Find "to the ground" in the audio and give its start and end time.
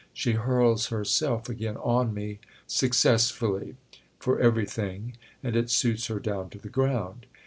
6.49-7.27